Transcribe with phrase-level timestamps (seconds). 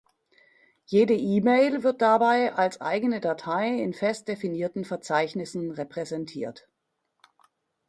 [0.87, 6.67] Jede E-Mail wird dabei als eigene Datei in fest definierten Verzeichnissen repräsentiert.